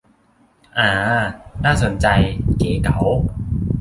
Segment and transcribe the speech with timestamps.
[0.79, 0.91] อ่า
[1.63, 2.07] น่าสนใจ
[2.57, 2.99] เก๋เก๋า